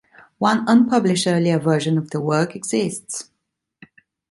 One 0.39 0.67
unpublished 0.67 1.27
earlier 1.27 1.59
version 1.59 1.95
of 1.99 2.09
the 2.09 2.19
work 2.19 2.55
exists. 2.55 3.29